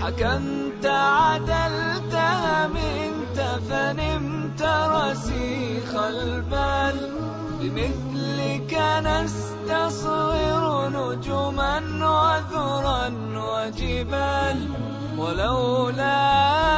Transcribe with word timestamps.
حكمت 0.00 0.86
عدلت 0.86 2.14
منت 2.74 3.38
فنمت 3.68 4.62
رسيخ 4.62 5.94
البال 5.94 6.96
بمثلك 7.60 8.72
نستصغر 9.04 10.88
نجما 10.88 11.78
وذرا 12.14 13.04
وجبال 13.34 14.58
ولولا 15.18 16.18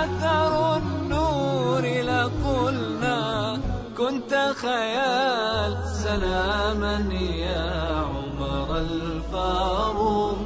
أثر 0.04 0.76
النور 0.76 1.82
لقلنا 1.82 3.58
كنت 3.98 4.32
خيال 4.56 5.72
سلاما 6.02 6.96
يا 7.14 8.02
عمر 8.02 8.76
الفاروق 8.78 10.38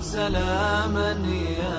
سلاما 0.00 1.10
يا 1.60 1.69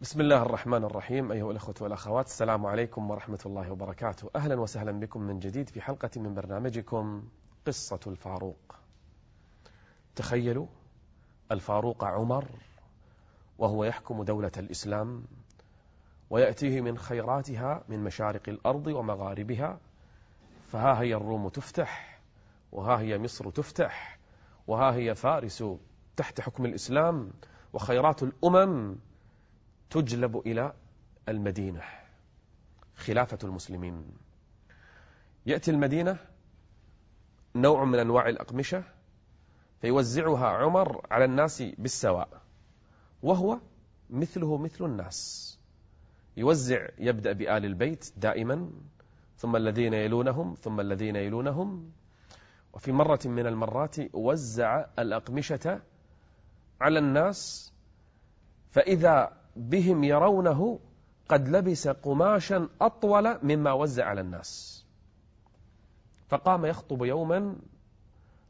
بسم 0.00 0.20
الله 0.20 0.42
الرحمن 0.42 0.84
الرحيم 0.84 1.32
أيها 1.32 1.50
الأخوة 1.50 1.74
والأخوات 1.80 2.26
السلام 2.26 2.66
عليكم 2.66 3.10
ورحمة 3.10 3.38
الله 3.46 3.72
وبركاته. 3.72 4.30
أهلا 4.36 4.60
وسهلا 4.60 4.92
بكم 4.92 5.20
من 5.20 5.38
جديد 5.38 5.68
في 5.68 5.80
حلقة 5.80 6.10
من 6.16 6.34
برنامجكم 6.34 7.24
قصة 7.66 8.00
الفاروق. 8.06 8.76
تخيلوا 10.16 10.66
الفاروق 11.52 12.04
عمر 12.04 12.44
وهو 13.58 13.84
يحكم 13.84 14.22
دولة 14.22 14.52
الإسلام 14.56 15.24
ويأتيه 16.30 16.80
من 16.80 16.98
خيراتها 16.98 17.84
من 17.88 18.04
مشارق 18.04 18.48
الأرض 18.48 18.86
ومغاربها 18.86 19.78
فها 20.72 21.00
هي 21.00 21.14
الروم 21.14 21.48
تفتح 21.48 22.20
وها 22.72 23.00
هي 23.00 23.18
مصر 23.18 23.50
تفتح 23.50 24.18
وها 24.66 24.94
هي 24.94 25.14
فارس 25.14 25.64
تحت 26.16 26.40
حكم 26.40 26.66
الإسلام 26.66 27.30
وخيرات 27.72 28.22
الأمم 28.22 28.96
تجلب 29.90 30.36
إلى 30.36 30.72
المدينة 31.28 31.82
خلافة 32.96 33.38
المسلمين. 33.44 34.06
يأتي 35.46 35.70
المدينة 35.70 36.18
نوع 37.56 37.84
من 37.84 37.98
أنواع 37.98 38.28
الأقمشة 38.28 38.84
فيوزعها 39.80 40.46
عمر 40.46 41.06
على 41.10 41.24
الناس 41.24 41.62
بالسواء 41.62 42.42
وهو 43.22 43.58
مثله 44.10 44.58
مثل 44.58 44.84
الناس. 44.84 45.50
يوزع 46.36 46.88
يبدأ 46.98 47.32
بآل 47.32 47.64
البيت 47.64 48.12
دائما 48.16 48.70
ثم 49.36 49.56
الذين 49.56 49.94
يلونهم 49.94 50.54
ثم 50.54 50.80
الذين 50.80 51.16
يلونهم. 51.16 51.92
وفي 52.72 52.92
مرة 52.92 53.20
من 53.24 53.46
المرات 53.46 53.96
وزع 54.14 54.84
الأقمشة 54.98 55.80
على 56.80 56.98
الناس 56.98 57.72
فإذا 58.70 59.36
بهم 59.56 60.04
يرونه 60.04 60.80
قد 61.28 61.48
لبس 61.48 61.88
قماشا 61.88 62.68
أطول 62.80 63.38
مما 63.42 63.72
وزع 63.72 64.04
على 64.04 64.20
الناس. 64.20 64.84
فقام 66.28 66.64
يخطب 66.64 67.04
يوما 67.04 67.56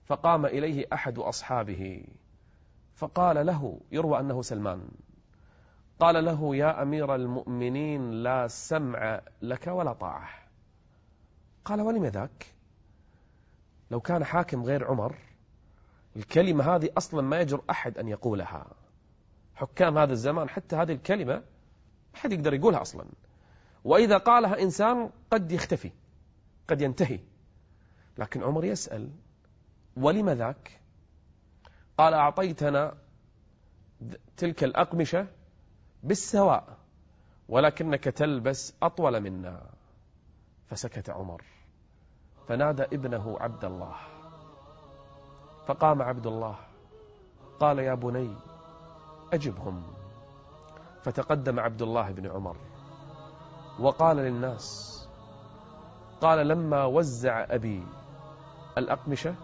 فقام 0.06 0.46
إليه 0.46 0.86
أحد 0.92 1.18
أصحابه 1.18 2.06
فقال 2.94 3.46
له 3.46 3.80
يروى 3.92 4.20
أنه 4.20 4.42
سلمان 4.42 4.88
قال 6.00 6.24
له 6.24 6.56
يا 6.56 6.82
أمير 6.82 7.14
المؤمنين 7.14 8.10
لا 8.10 8.48
سمع 8.48 9.20
لك 9.42 9.66
ولا 9.66 9.92
طاعة. 9.92 10.28
قال 11.64 11.80
ولم 11.80 12.06
ذاك؟ 12.06 12.46
لو 13.90 14.00
كان 14.00 14.24
حاكم 14.24 14.62
غير 14.62 14.84
عمر 14.86 15.16
الكلمة 16.16 16.74
هذه 16.74 16.90
أصلا 16.96 17.22
ما 17.22 17.40
يجر 17.40 17.62
أحد 17.70 17.98
أن 17.98 18.08
يقولها. 18.08 18.66
حكام 19.54 19.98
هذا 19.98 20.12
الزمان 20.12 20.48
حتى 20.48 20.76
هذه 20.76 20.92
الكلمة 20.92 21.34
ما 21.34 22.20
حد 22.20 22.32
يقدر 22.32 22.54
يقولها 22.54 22.82
أصلا. 22.82 23.04
وإذا 23.84 24.18
قالها 24.18 24.62
إنسان 24.62 25.10
قد 25.30 25.52
يختفي 25.52 25.90
قد 26.68 26.80
ينتهي. 26.80 27.20
لكن 28.18 28.42
عمر 28.42 28.64
يسأل 28.64 29.10
ولم 29.96 30.30
ذاك؟ 30.30 30.80
قال 31.98 32.14
أعطيتنا 32.14 32.94
تلك 34.36 34.64
الأقمشة 34.64 35.26
بالسواء 36.02 36.78
ولكنك 37.48 38.04
تلبس 38.04 38.74
أطول 38.82 39.20
منا. 39.20 39.70
فسكت 40.66 41.10
عمر. 41.10 41.42
فنادى 42.48 42.82
ابنه 42.82 43.38
عبد 43.40 43.64
الله. 43.64 44.13
فقام 45.66 46.02
عبد 46.02 46.26
الله. 46.26 46.56
قال 47.60 47.78
يا 47.78 47.94
بني 47.94 48.34
أجبهم. 49.32 49.82
فتقدم 51.02 51.60
عبد 51.60 51.82
الله 51.82 52.10
بن 52.10 52.30
عمر. 52.30 52.56
وقال 53.80 54.16
للناس 54.16 54.94
قال 56.20 56.48
لما 56.48 56.84
وزع 56.84 57.46
أبي 57.50 57.86
الأقمشة 58.78 59.34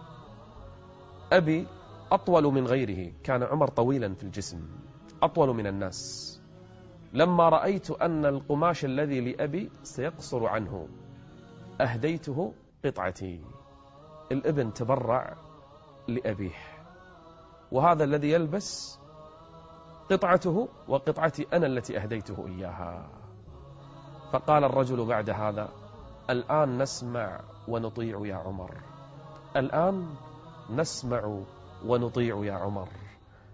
أبي 1.33 1.67
أطول 2.11 2.43
من 2.43 2.67
غيره 2.67 3.13
كان 3.23 3.43
عمر 3.43 3.67
طويلا 3.67 4.13
في 4.13 4.23
الجسم 4.23 4.69
أطول 5.23 5.55
من 5.55 5.67
الناس. 5.67 6.41
لما 7.13 7.49
رأيت 7.49 7.91
أن 7.91 8.25
القماش 8.25 8.85
الذي 8.85 9.21
لأبي 9.21 9.69
سيقصر 9.83 10.45
عنه 10.47 10.87
أهديته 11.81 12.53
قطعتي. 12.85 13.41
الإبن 14.31 14.73
تبرع 14.73 15.35
لأبيه. 16.07 16.55
وهذا 17.71 18.03
الذي 18.03 18.31
يلبس 18.31 18.99
قطعته 20.11 20.67
وقطعتي 20.87 21.47
أنا 21.53 21.67
التي 21.67 21.97
أهديته 21.97 22.47
إياها. 22.47 23.09
فقال 24.31 24.63
الرجل 24.63 25.05
بعد 25.05 25.29
هذا 25.29 25.69
الآن 26.29 26.81
نسمع 26.81 27.39
ونطيع 27.67 28.25
يا 28.25 28.35
عمر. 28.35 28.77
الآن 29.55 30.15
نسمع 30.69 31.39
ونطيع 31.85 32.45
يا 32.45 32.53
عمر. 32.53 32.87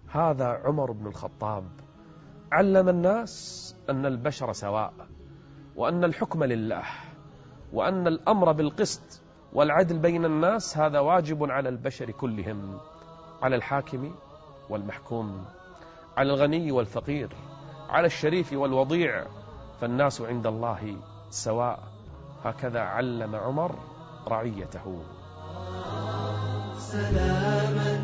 هذا 0.08 0.48
عمر 0.48 0.92
بن 0.92 1.08
الخطاب. 1.08 1.64
علم 2.52 2.90
الناس 2.90 3.76
أن 3.90 4.06
البشر 4.06 4.54
سواء 4.54 4.94
وأن 5.76 6.04
الحكم 6.04 6.44
لله 6.44 6.84
وأن 7.74 8.08
الأمر 8.08 8.52
بالقسط 8.52 9.22
والعدل 9.54 10.00
بين 10.00 10.26
الناس 10.26 10.78
هذا 10.78 11.00
واجب 11.00 11.52
على 11.52 11.70
البشر 11.70 12.12
كلهم 12.12 12.80
على 13.42 13.56
الحاكم 13.56 14.16
والمحكوم 14.70 15.46
على 16.18 16.34
الغني 16.34 16.72
والفقير 16.72 17.30
على 17.90 18.06
الشريف 18.06 18.54
والوضيع. 18.54 19.26
فالناس 19.82 20.22
عند 20.22 20.48
الله 20.48 20.98
سواء. 21.30 21.80
هكذا 22.44 22.80
علم 22.80 23.36
عمر 23.36 23.76
رعيته. 24.28 25.04
سلاما 26.78 27.97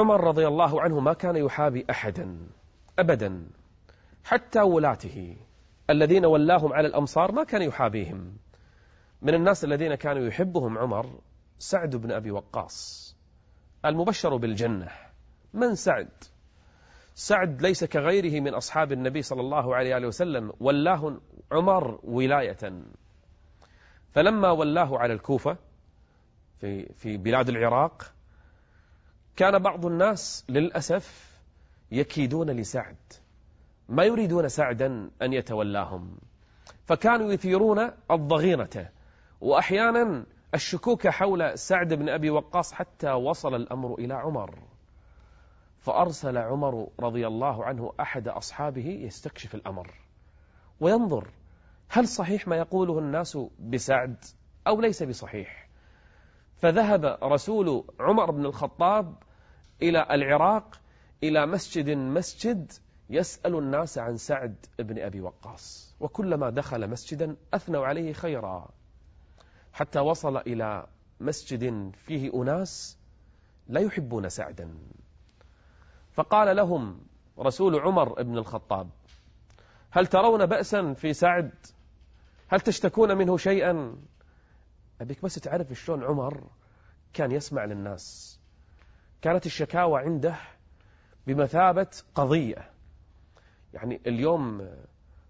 عمر 0.00 0.24
رضي 0.24 0.46
الله 0.46 0.82
عنه 0.82 1.00
ما 1.00 1.12
كان 1.12 1.36
يحابي 1.36 1.86
أحدا 1.90 2.38
أبدا 2.98 3.46
حتى 4.24 4.60
ولاته. 4.60 5.36
الذين 5.90 6.24
ولاهم 6.24 6.72
على 6.72 6.88
الأمصار 6.88 7.32
ما 7.32 7.44
كان 7.44 7.62
يحابيهم. 7.62 8.36
من 9.22 9.34
الناس 9.34 9.64
الذين 9.64 9.94
كانوا 9.94 10.26
يحبهم 10.26 10.78
عمر 10.78 11.20
سعد 11.58 11.96
بن 11.96 12.12
أبي 12.12 12.30
وقاص 12.30 13.16
المبشر 13.84 14.36
بالجنة. 14.36 14.88
من 15.54 15.74
سعد؟ 15.74 16.08
سعد 17.14 17.62
ليس 17.62 17.84
كغيره 17.84 18.40
من 18.40 18.54
أصحاب 18.54 18.92
النبي 18.92 19.22
صلى 19.22 19.40
الله 19.40 19.76
عليه 19.76 20.06
وسلم. 20.06 20.52
ولاه 20.60 21.20
عمر 21.52 22.00
ولاية. 22.04 22.72
فلما 24.12 24.50
ولاه 24.50 24.98
على 24.98 25.12
الكوفة 25.12 25.56
في, 26.60 26.92
في 26.92 27.16
بلاد 27.16 27.48
العراق 27.48 28.12
كان 29.40 29.58
بعض 29.58 29.86
الناس 29.86 30.44
للأسف 30.48 31.38
يكيدون 31.90 32.50
لسعد 32.50 32.96
ما 33.88 34.04
يريدون 34.04 34.48
سعدا 34.48 35.10
أن 35.22 35.32
يتولاهم 35.32 36.16
فكانوا 36.84 37.32
يثيرون 37.32 37.90
الضغينة 38.10 38.88
وأحيانا 39.40 40.24
الشكوك 40.54 41.08
حول 41.08 41.58
سعد 41.58 41.94
بن 41.94 42.08
أبي 42.08 42.30
وقاص 42.30 42.72
حتى 42.72 43.10
وصل 43.10 43.54
الأمر 43.54 43.94
إلى 43.94 44.14
عمر 44.14 44.58
فأرسل 45.78 46.38
عمر 46.38 46.88
رضي 47.00 47.26
الله 47.26 47.64
عنه 47.64 47.92
أحد 48.00 48.28
أصحابه 48.28 48.86
يستكشف 48.86 49.54
الأمر 49.54 49.90
وينظر 50.80 51.30
هل 51.88 52.08
صحيح 52.08 52.48
ما 52.48 52.56
يقوله 52.56 52.98
الناس 52.98 53.38
بسعد 53.60 54.24
أو 54.66 54.80
ليس 54.80 55.02
بصحيح 55.02 55.68
فذهب 56.56 57.18
رسول 57.22 57.84
عمر 58.00 58.30
بن 58.30 58.46
الخطاب 58.46 59.14
إلى 59.82 60.06
العراق 60.10 60.80
إلى 61.22 61.46
مسجد 61.46 61.90
مسجد 61.90 62.72
يسأل 63.10 63.58
الناس 63.58 63.98
عن 63.98 64.16
سعد 64.16 64.66
بن 64.78 64.98
أبي 64.98 65.20
وقاص. 65.20 65.94
وكلما 66.00 66.50
دخل 66.50 66.90
مسجدا 66.90 67.36
أثنوا 67.54 67.86
عليه 67.86 68.12
خيرا. 68.12 68.68
حتى 69.72 70.00
وصل 70.00 70.36
إلى 70.36 70.86
مسجد 71.20 71.94
فيه 71.96 72.42
أناس 72.42 72.98
لا 73.68 73.80
يحبون 73.80 74.28
سعدا. 74.28 74.74
فقال 76.12 76.56
لهم 76.56 77.00
رسول 77.38 77.80
عمر 77.80 78.22
بن 78.22 78.38
الخطاب 78.38 78.90
هل 79.90 80.06
ترون 80.06 80.46
بأسا 80.46 80.92
في 80.92 81.12
سعد؟ 81.12 81.52
هل 82.48 82.60
تشتكون 82.60 83.16
منه 83.16 83.36
شيئا؟ 83.36 83.96
أبيك 85.00 85.22
بس 85.22 85.34
تعرف 85.34 85.72
شلون 85.72 86.04
عمر 86.04 86.44
كان 87.12 87.32
يسمع 87.32 87.64
للناس. 87.64 88.39
كانت 89.22 89.46
الشكاوى 89.46 90.00
عنده 90.00 90.36
بمثابة 91.26 91.90
قضية. 92.14 92.70
يعني 93.74 94.00
اليوم 94.06 94.68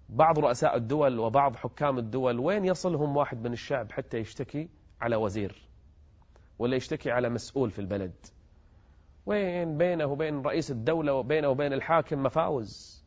بعض 0.08 0.38
رؤساء 0.38 0.76
الدول 0.76 1.18
وبعض 1.18 1.56
حكام 1.56 1.98
الدول 1.98 2.38
وين 2.38 2.64
يصلهم 2.64 3.16
واحد 3.16 3.44
من 3.44 3.52
الشعب 3.52 3.92
حتى 3.92 4.18
يشتكي 4.18 4.68
على 5.00 5.16
وزير 5.16 5.68
ولا 6.58 6.76
يشتكي 6.76 7.10
على 7.10 7.28
مسؤول 7.28 7.70
في 7.70 7.78
البلد؟ 7.78 8.12
وين 9.26 9.76
بينه 9.76 10.06
وبين 10.06 10.42
رئيس 10.42 10.70
الدولة 10.70 11.12
وبينه 11.14 11.48
وبين 11.48 11.72
الحاكم 11.72 12.22
مفاوز؟ 12.22 13.04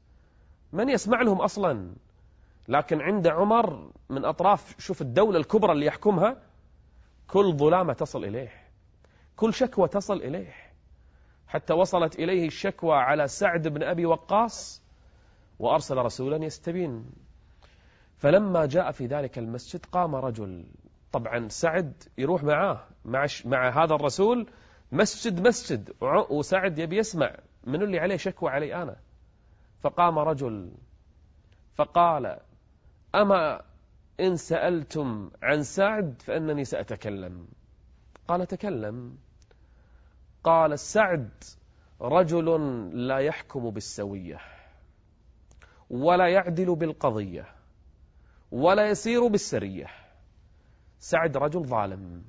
من 0.73 0.89
يسمع 0.89 1.21
لهم 1.21 1.41
أصلا؟ 1.41 1.95
لكن 2.67 3.01
عند 3.01 3.27
عمر 3.27 3.91
من 4.09 4.25
أطراف 4.25 4.75
شوف 4.79 5.01
الدولة 5.01 5.37
الكبرى 5.37 5.71
اللي 5.71 5.85
يحكمها 5.85 6.41
كل 7.27 7.53
ظلامة 7.53 7.93
تصل 7.93 8.25
إليه 8.25 8.51
كل 9.35 9.53
شكوى 9.53 9.87
تصل 9.87 10.17
إليه. 10.17 10.62
حتى 11.53 11.73
وصلت 11.73 12.19
إليه 12.19 12.47
الشكوى 12.47 12.95
على 12.95 13.27
سعد 13.27 13.67
بن 13.67 13.83
أبي 13.83 14.05
وقاص 14.05 14.83
وأرسل 15.59 15.97
رسولا 15.97 16.45
يستبين. 16.45 17.05
فلما 18.17 18.65
جاء 18.65 18.91
في 18.91 19.05
ذلك 19.05 19.37
المسجد 19.37 19.85
قام 19.85 20.15
رجل. 20.15 20.65
طبعا 21.11 21.47
سعد 21.47 22.03
يروح 22.17 22.43
معاه 22.43 22.83
مع, 23.05 23.25
مع 23.45 23.83
هذا 23.83 23.95
الرسول. 23.95 24.47
مسجد 24.91 25.47
مسجد. 25.47 25.93
وسعد 26.29 26.79
يبي 26.79 26.97
يسمع 26.97 27.35
من 27.63 27.81
اللي 27.81 27.99
عليه 27.99 28.17
شكوى 28.17 28.49
علي 28.49 28.75
أنا. 28.83 28.95
فقام 29.81 30.19
رجل. 30.19 30.71
فقال 31.75 32.39
أما 33.15 33.61
إن 34.19 34.35
سألتم 34.35 35.31
عن 35.43 35.63
سعد 35.63 36.21
فإنني 36.21 36.65
سأتكلم. 36.65 37.47
قال 38.27 38.47
تكلم. 38.47 39.17
قال 40.43 40.79
سعد 40.79 41.43
رجل 42.01 42.47
لا 43.07 43.17
يحكم 43.17 43.69
بالسوية 43.69 44.39
ولا 45.89 46.27
يعدل 46.27 46.75
بالقضية 46.75 47.45
ولا 48.51 48.89
يسير 48.89 49.27
بالسرية. 49.27 49.87
سعد 50.99 51.37
رجل 51.37 51.63
ظالم. 51.63 52.23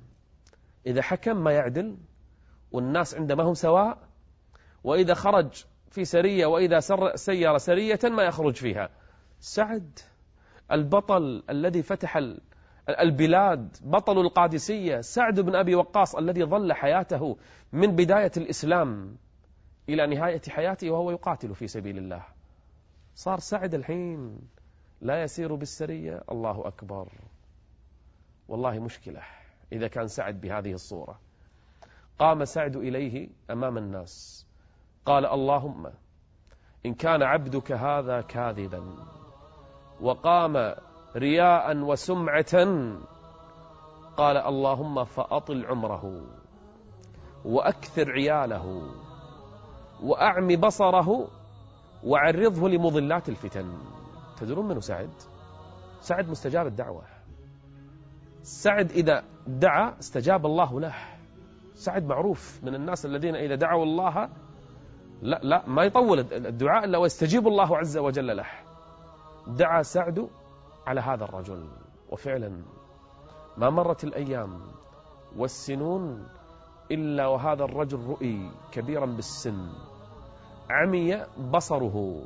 إذا 0.87 1.01
حكم 1.01 1.43
ما 1.43 1.51
يعدل 1.51 1.97
والناس 2.71 3.15
عنده 3.15 3.35
ما 3.35 3.43
هم 3.43 3.53
سواء 3.53 3.97
وإذا 4.83 5.13
خرج 5.13 5.65
في 5.89 6.05
سرية 6.05 6.45
وإذا 6.45 6.79
سير 7.15 7.57
سرية 7.57 7.99
ما 8.03 8.23
يخرج 8.23 8.55
فيها. 8.55 8.89
سعد 9.39 9.99
البطل 10.71 11.43
الذي 11.49 11.83
فتح 11.83 12.17
البلاد 12.89 13.77
بطل 13.83 14.19
القادسية 14.19 15.01
سعد 15.01 15.39
بن 15.39 15.55
أبي 15.55 15.75
وقاص 15.75 16.15
الذي 16.15 16.43
ظل 16.43 16.73
حياته 16.73 17.37
من 17.73 17.95
بداية 17.95 18.31
الإسلام 18.37 19.17
إلى 19.89 20.07
نهاية 20.07 20.41
حياته 20.49 20.91
وهو 20.91 21.11
يقاتل 21.11 21.55
في 21.55 21.67
سبيل 21.67 21.97
الله. 21.97 22.23
صار 23.15 23.39
سعد 23.39 23.73
الحين 23.73 24.39
لا 25.01 25.23
يسير 25.23 25.55
بالسرية. 25.55 26.23
الله 26.31 26.67
أكبر. 26.67 27.07
والله 28.47 28.79
مشكلة 28.79 29.21
إذا 29.71 29.87
كان 29.87 30.07
سعد 30.07 30.41
بهذه 30.41 30.73
الصورة. 30.73 31.19
قام 32.19 32.45
سعد 32.45 32.75
إليه 32.75 33.29
أمام 33.51 33.77
الناس. 33.77 34.45
قال 35.05 35.25
اللهم 35.25 35.91
إن 36.85 36.93
كان 36.93 37.23
عبدك 37.23 37.71
هذا 37.71 38.21
كاذبا. 38.21 38.95
وقام 40.01 40.75
رياء 41.15 41.77
وسمعة. 41.77 42.55
قال 44.17 44.37
اللهم 44.37 45.03
فأطل 45.03 45.65
عمره 45.65 46.21
وأكثر 47.45 48.11
عياله 48.11 48.81
وأعم 50.03 50.47
بصره 50.55 51.27
وعرضه 52.03 52.69
لمضلات 52.69 53.29
الفتن. 53.29 53.73
تدرون 54.37 54.67
منه 54.67 54.79
سعد؟ 54.79 55.09
سعد 56.01 56.29
مستجاب 56.29 56.67
الدعوة. 56.67 57.01
سعد 58.43 58.91
إذا 58.91 59.23
دعا 59.47 59.93
استجاب 59.99 60.45
الله 60.45 60.79
له. 60.79 60.93
سعد 61.75 62.05
معروف 62.05 62.59
من 62.63 62.75
الناس 62.75 63.05
الذين 63.05 63.35
إذا 63.35 63.55
دعوا 63.55 63.83
الله 63.83 64.29
لا 65.21 65.39
لا 65.43 65.63
ما 65.67 65.83
يطول 65.83 66.19
الدعاء 66.19 66.85
إلا 66.85 66.97
ويستجيب 66.97 67.47
الله 67.47 67.77
عز 67.77 67.97
وجل 67.97 68.37
له. 68.37 68.47
دعا 69.47 69.81
سعد 69.81 70.27
على 70.87 71.01
هذا 71.01 71.23
الرجل. 71.23 71.67
وفعلا 72.09 72.61
ما 73.57 73.69
مرت 73.69 74.03
الأيام 74.03 74.59
والسنون 75.37 76.27
إلا 76.91 77.27
وهذا 77.27 77.63
الرجل 77.63 77.99
رؤي 77.99 78.51
كبيرا 78.71 79.05
بالسن. 79.05 79.69
عمي 80.69 81.25
بصره. 81.51 82.23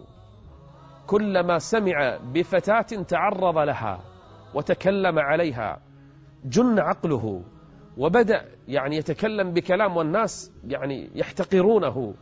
كلما 1.08 1.60
سمع 1.60 2.18
بفتاة 2.34 2.82
تعرض 2.82 3.58
لها 3.58 4.00
وتكلم 4.54 5.20
عليها 5.20 5.82
جن 6.46 6.80
عقله 6.80 7.44
وبدأ 7.98 8.46
يعني 8.68 8.96
يتكلم 8.96 9.54
بكلام 9.54 9.98
والناس 9.98 10.52
يعني 10.64 11.12
يحتقرونه 11.16 12.14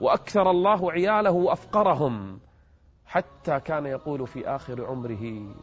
وأكثر 0.00 0.50
الله 0.50 0.92
عياله 0.92 1.30
وأفقرهم 1.30 2.38
حتى 3.06 3.60
كان 3.60 3.86
يقول 3.86 4.26
في 4.26 4.48
آخر 4.48 4.86
عمره 4.86 5.54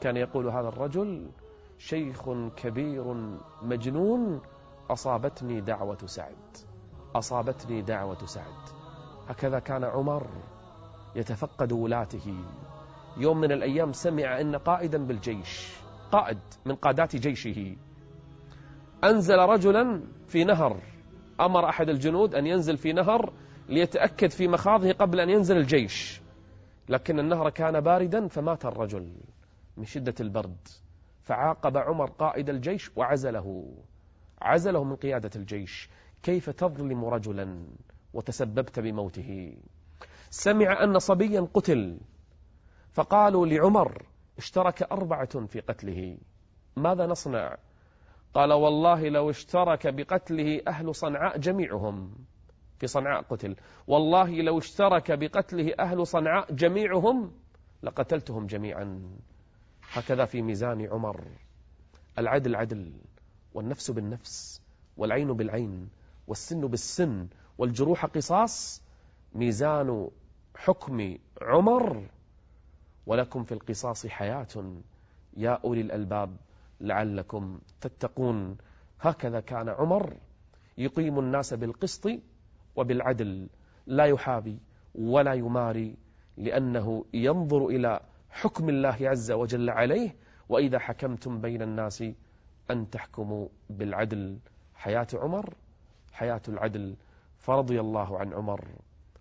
كان 0.00 0.16
يقول 0.16 0.48
هذا 0.48 0.68
الرجل 0.68 1.30
شيخ 1.78 2.22
كبير 2.56 3.14
مجنون 3.62 4.40
أصابتني 4.90 5.60
دعوة 5.60 5.98
سعد. 6.06 6.56
أصابتني 7.14 7.82
دعوة 7.82 8.26
سعد. 8.26 8.68
هكذا 9.28 9.58
كان 9.58 9.84
عمر 9.84 10.26
يتفقد 11.16 11.72
ولاته. 11.72 12.34
يوم 13.16 13.40
من 13.40 13.52
الأيام 13.52 13.92
سمع 13.92 14.40
أن 14.40 14.56
قائدا 14.56 15.06
بالجيش 15.06 15.76
قائد 16.12 16.38
من 16.64 16.74
قادات 16.74 17.16
جيشه 17.16 17.76
أنزل 19.04 19.38
رجلا 19.38 20.02
في 20.26 20.44
نهر. 20.44 20.76
أمر 21.40 21.68
أحد 21.68 21.88
الجنود 21.88 22.34
أن 22.34 22.46
ينزل 22.46 22.76
في 22.76 22.92
نهر 22.92 23.32
ليتأكد 23.68 24.30
في 24.30 24.48
مخاضه 24.48 24.92
قبل 24.92 25.20
أن 25.20 25.30
ينزل 25.30 25.56
الجيش 25.56 26.20
لكن 26.88 27.18
النهر 27.18 27.50
كان 27.50 27.80
باردا 27.80 28.28
فمات 28.28 28.64
الرجل. 28.64 29.12
من 29.76 29.84
شدة 29.84 30.14
البرد. 30.20 30.68
فعاقب 31.22 31.76
عمر 31.76 32.10
قائد 32.10 32.50
الجيش 32.50 32.90
وعزله. 32.96 33.74
عزله 34.42 34.84
من 34.84 34.96
قيادة 34.96 35.30
الجيش. 35.36 35.90
كيف 36.22 36.50
تظلم 36.50 37.04
رجلا 37.04 37.66
وتسببت 38.12 38.80
بموته؟ 38.80 39.56
سمع 40.30 40.84
أن 40.84 40.98
صبيا 40.98 41.48
قتل. 41.54 42.00
فقالوا 42.92 43.46
لعمر 43.46 44.02
اشترك 44.38 44.82
أربعة 44.82 45.46
في 45.46 45.60
قتله. 45.60 46.18
ماذا 46.76 47.06
نصنع؟ 47.06 47.56
قال 48.34 48.52
والله 48.52 49.08
لو 49.08 49.30
اشترك 49.30 49.94
بقتله 49.94 50.60
أهل 50.68 50.94
صنعاء 50.94 51.38
جميعهم. 51.38 52.14
في 52.78 52.86
صنعاء 52.86 53.22
قتل. 53.22 53.56
والله 53.86 54.30
لو 54.30 54.58
اشترك 54.58 55.18
بقتله 55.18 55.74
أهل 55.80 56.06
صنعاء 56.06 56.52
جميعهم 56.52 57.32
لقتلتهم 57.82 58.46
جميعا. 58.46 59.02
هكذا 59.94 60.24
في 60.24 60.42
ميزان 60.42 60.86
عمر. 60.86 61.24
العدل 62.18 62.56
عدل 62.56 62.92
والنفس 63.54 63.90
بالنفس 63.90 64.62
والعين 64.96 65.32
بالعين 65.32 65.88
والسن 66.26 66.60
بالسن 66.60 67.28
والجروح 67.58 68.06
قصاص. 68.06 68.82
ميزان 69.34 70.08
حكم 70.56 71.18
عمر. 71.42 72.08
ولكم 73.06 73.44
في 73.44 73.52
القصاص 73.52 74.06
حياة. 74.06 74.46
يا 75.36 75.58
أولي 75.64 75.80
الألباب 75.80 76.36
لعلكم 76.80 77.58
تتقون. 77.80 78.56
هكذا 79.00 79.40
كان 79.40 79.68
عمر. 79.68 80.16
يقيم 80.78 81.18
الناس 81.18 81.54
بالقسط 81.54 82.08
وبالعدل. 82.76 83.48
لا 83.86 84.04
يحابي 84.04 84.58
ولا 84.94 85.34
يماري 85.34 85.96
لأنه 86.36 87.04
ينظر 87.14 87.66
إلى 87.66 88.00
حكم 88.34 88.68
الله 88.68 88.96
عز 89.00 89.32
وجل 89.32 89.70
عليه 89.70 90.16
وإذا 90.48 90.78
حكمتم 90.78 91.40
بين 91.40 91.62
الناس 91.62 92.04
أن 92.70 92.90
تحكموا 92.90 93.48
بالعدل. 93.70 94.38
حياة 94.74 95.06
عمر 95.14 95.54
حياة 96.12 96.42
العدل. 96.48 96.96
فرضي 97.38 97.80
الله 97.80 98.18
عن 98.18 98.32
عمر 98.32 98.64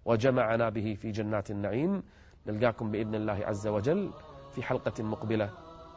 وجمعنا 0.06 0.70
به 0.70 0.94
في 0.94 1.12
جنات 1.12 1.52
النعيم. 1.52 2.04
نلقاكم 2.48 2.92
بإذن 2.92 3.16
الله 3.16 3.46
عز 3.46 3.68
وجل 3.68 4.12
في 4.56 4.64
حلقة 4.64 5.04
مقبلة 5.04 5.50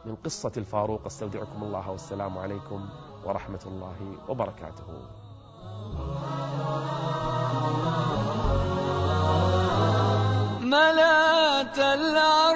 من 0.05 0.15
قصة 0.15 0.51
الفاروق. 0.57 1.05
أستودعكم 1.05 1.63
الله 1.63 1.91
والسلام 1.91 2.37
عليكم 2.37 2.89
ورحمة 3.25 3.63
الله 3.65 4.17
وبركاته. 4.29 4.87
ملأت 10.61 11.79
الأرض 11.79 12.46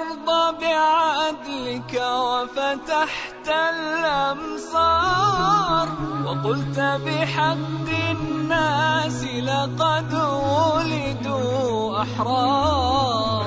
وفتحت 1.94 3.48
الأمصار 3.72 5.02
وقلت 6.24 6.80
بحق 6.80 7.88
الناس 8.10 9.24
لقد 9.24 10.14
ولدوا 10.14 12.02
أحرار. 12.02 13.46